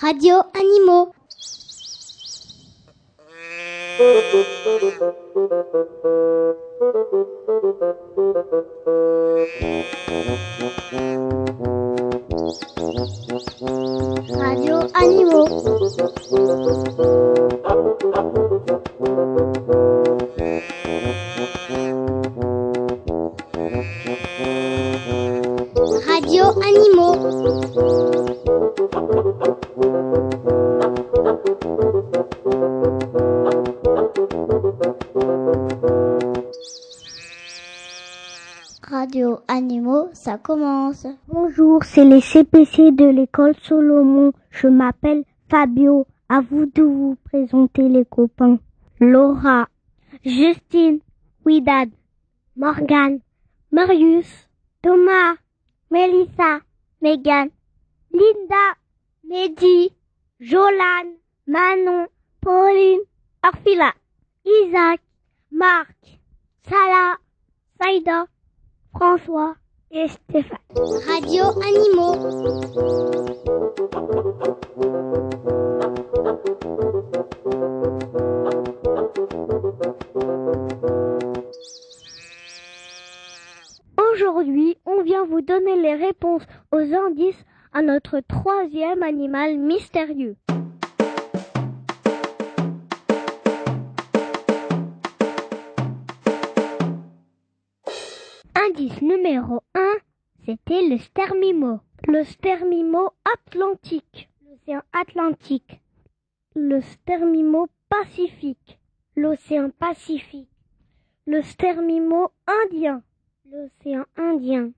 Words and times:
Radio 0.00 0.42
Animaux. 0.52 1.12
Bonjour, 41.28 41.82
c'est 41.84 42.04
les 42.04 42.20
CPC 42.20 42.92
de 42.92 43.06
l'école 43.06 43.54
Solomon. 43.62 44.32
Je 44.50 44.68
m'appelle 44.68 45.24
Fabio. 45.48 46.06
À 46.28 46.40
vous 46.40 46.66
de 46.66 46.82
vous 46.82 47.16
présenter 47.24 47.88
les 47.88 48.04
copains. 48.04 48.58
Laura, 49.00 49.68
Justine, 50.24 50.98
Widad, 51.44 51.88
Morgan, 52.56 53.20
Marius, 53.70 54.26
Thomas, 54.82 55.36
Melissa, 55.90 56.60
Megan, 57.00 57.48
Linda, 58.12 58.74
Mehdi, 59.28 59.92
Jolan, 60.40 61.14
Manon, 61.46 62.06
Pauline, 62.40 63.00
Orphila, 63.44 63.92
Isaac, 64.44 65.00
Marc, 65.52 65.96
Salah, 66.68 67.16
Saïda, 67.80 68.26
François 68.92 69.54
et 69.90 70.08
Stéphane. 70.08 70.58
Radio 71.08 71.44
Animaux. 71.62 72.16
Aujourd'hui, 84.12 84.76
on 84.86 85.02
vient 85.02 85.24
vous 85.24 85.40
donner 85.40 85.76
les 85.80 85.94
réponses 85.94 86.42
aux 86.72 86.78
indices 86.78 87.44
à 87.72 87.82
notre 87.82 88.20
troisième 88.20 89.02
animal 89.02 89.58
mystérieux. 89.58 90.36
Numéro 98.78 99.62
1, 99.74 99.80
c'était 100.44 100.86
le 100.86 100.98
stermimo. 100.98 101.80
Le 102.06 102.24
stermimo 102.24 103.08
atlantique. 103.24 104.28
L'océan 104.46 104.82
Atlantique. 104.92 105.80
Le 106.54 106.82
stermimo 106.82 107.68
pacifique. 107.88 108.78
L'océan 109.16 109.70
Pacifique. 109.70 110.50
Le 111.26 111.40
stermimo 111.40 112.32
indien. 112.46 113.02
L'océan 113.50 114.04
Indien. 114.14 114.72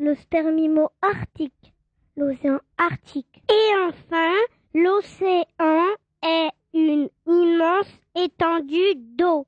Le 0.00 0.16
stermimo 0.16 0.90
arctique. 1.00 1.74
L'océan 2.16 2.58
Arctique. 2.76 3.44
Et 3.48 3.76
enfin, 3.86 4.34
l'océan 4.74 5.94
est 6.24 6.50
une 6.74 7.08
immense 7.24 8.00
étendue 8.16 8.96
d'eau. 8.96 9.46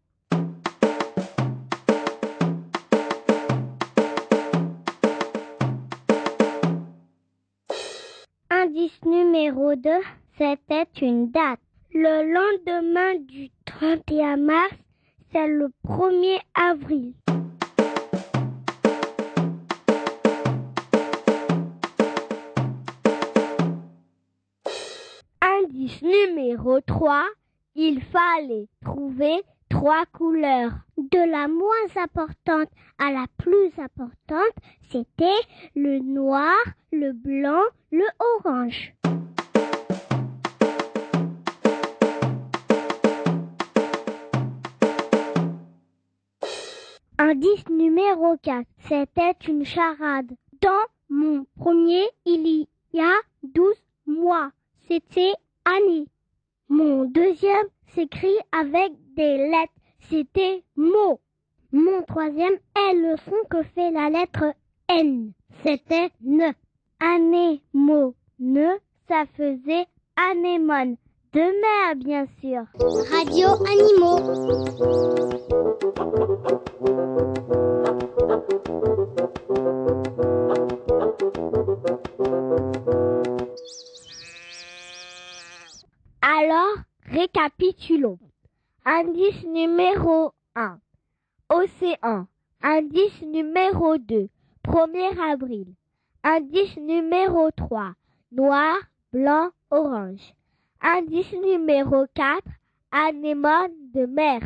Numéro 9.04 9.74
2, 9.76 9.90
c'était 10.36 10.86
une 11.00 11.30
date. 11.30 11.60
Le 11.92 12.32
lendemain 12.32 13.18
du 13.18 13.50
31 13.64 14.36
mars, 14.36 14.74
c'est 15.32 15.46
le 15.46 15.70
1er 15.86 16.38
avril. 16.54 17.14
Indice 25.40 26.02
numéro 26.02 26.80
3, 26.80 27.24
il 27.74 28.02
fallait 28.02 28.68
trouver 28.84 29.42
trois 29.80 30.04
couleurs. 30.12 30.72
De 30.98 31.30
la 31.30 31.48
moins 31.48 31.96
importante 31.96 32.68
à 32.98 33.10
la 33.12 33.24
plus 33.38 33.72
importante, 33.78 34.54
c'était 34.90 35.40
le 35.74 36.00
noir, 36.00 36.54
le 36.92 37.12
blanc, 37.12 37.62
le 37.90 38.04
orange. 38.36 38.92
Indice 47.16 47.66
numéro 47.70 48.36
4, 48.42 48.66
c'était 48.86 49.32
une 49.48 49.64
charade. 49.64 50.30
Dans 50.60 50.84
mon 51.08 51.46
premier, 51.58 52.04
il 52.26 52.66
y 52.92 53.00
a 53.00 53.14
12 53.44 53.64
mois. 54.06 54.50
C'était 54.86 55.32
Annie. 55.64 56.06
Mon 56.68 57.06
deuxième 57.06 57.66
s'écrit 57.94 58.38
avec 58.52 58.92
des 59.20 59.36
lettres. 59.36 59.72
C'était 60.08 60.62
mot. 60.76 61.20
Mon 61.72 62.02
troisième 62.04 62.58
est 62.74 62.94
le 62.94 63.16
son 63.26 63.36
que 63.50 63.62
fait 63.74 63.90
la 63.90 64.08
lettre 64.08 64.54
N. 64.88 65.32
C'était 65.62 66.10
ne. 66.22 66.50
Anémo. 67.00 68.14
Ne, 68.38 68.78
ça 69.08 69.24
faisait 69.36 69.86
anémone. 70.16 70.96
De 71.34 71.40
mer, 71.40 71.96
bien 71.96 72.26
sûr. 72.40 72.62
Radio 73.12 73.48
Animaux. 73.66 74.20
Alors, 86.22 86.76
récapitulons. 87.10 88.18
Indice 88.92 89.44
numéro 89.44 90.34
1. 90.56 90.80
Océan. 91.48 92.26
Indice 92.60 93.22
numéro 93.22 93.96
2. 93.98 94.28
1er 94.64 95.16
avril. 95.16 95.76
Indice 96.24 96.76
numéro 96.76 97.52
3. 97.52 97.94
Noir, 98.32 98.78
blanc, 99.12 99.52
orange. 99.70 100.34
Indice 100.80 101.34
numéro 101.34 102.06
4. 102.16 102.42
Anémone 102.90 103.70
de 103.94 104.06
mer. 104.06 104.40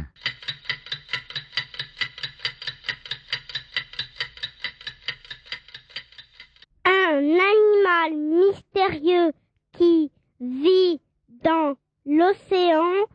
Un 6.85 7.17
animal 7.17 8.15
mystérieux 8.15 9.33
qui 9.73 10.13
vit 10.39 11.01
dans 11.43 11.79
l'océan 12.05 13.07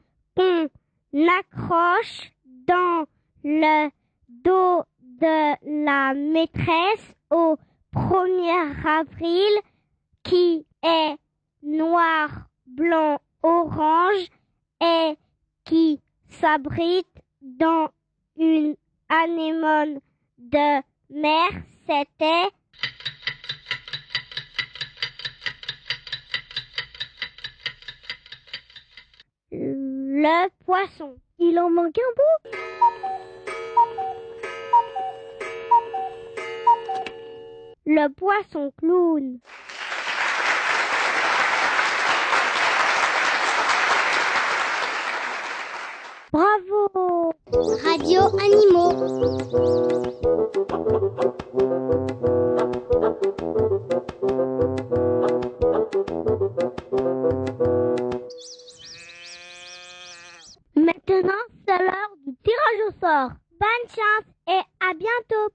accroche 1.14 2.32
dans 2.68 3.06
le 3.44 3.90
dos 4.28 4.84
de 5.02 5.84
la 5.86 6.14
maîtresse 6.14 7.16
au 7.30 7.58
1er 7.94 8.86
avril 8.86 9.60
qui 10.24 10.66
est 10.84 11.18
noir, 11.64 12.30
blanc, 12.66 13.20
orange 13.44 14.28
et 14.82 15.18
qui 15.66 16.00
s'abrite 16.30 17.08
dans 17.42 17.90
une 18.38 18.76
anémone 19.10 20.00
de 20.38 20.82
mer, 21.10 21.50
c'était 21.86 22.50
le 30.20 30.50
poisson. 30.66 31.16
Il 31.40 31.58
en 31.60 31.70
manque 31.70 31.98
un 31.98 32.14
bout 32.18 32.58
Le 37.86 38.10
poisson 38.10 38.74
clown. 38.78 39.40
Bravo 46.34 47.34
Radio 47.86 48.22
Animaux. 48.40 49.99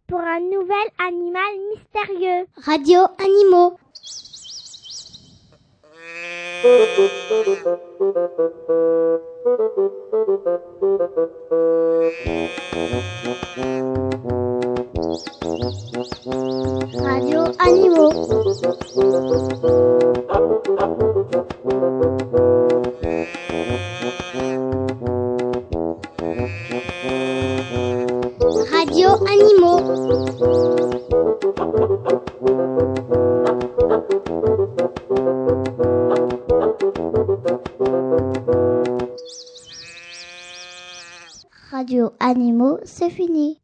Pour 0.07 0.21
un 0.21 0.41
nouvel 0.41 0.89
animal 0.99 1.43
mystérieux. 1.71 2.47
Radio 2.65 3.01
Animaux. 3.19 3.77
Radio 17.03 17.41
Animaux. 17.59 18.13
Radio 41.71 42.11
Animaux, 42.19 42.79
c'est 42.85 43.11
fini. 43.11 43.34